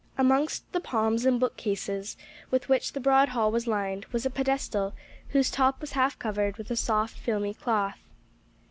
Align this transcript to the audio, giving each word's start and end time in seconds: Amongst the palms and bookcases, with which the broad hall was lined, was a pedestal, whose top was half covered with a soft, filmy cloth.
Amongst 0.17 0.71
the 0.71 0.79
palms 0.79 1.27
and 1.27 1.39
bookcases, 1.39 2.17
with 2.49 2.67
which 2.67 2.93
the 2.93 2.99
broad 2.99 3.29
hall 3.29 3.51
was 3.51 3.67
lined, 3.67 4.05
was 4.05 4.25
a 4.25 4.31
pedestal, 4.31 4.93
whose 5.27 5.51
top 5.51 5.79
was 5.79 5.91
half 5.91 6.17
covered 6.17 6.57
with 6.57 6.71
a 6.71 6.75
soft, 6.75 7.15
filmy 7.19 7.53
cloth. 7.53 7.99